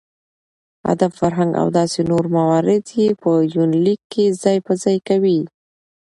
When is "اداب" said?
0.91-1.13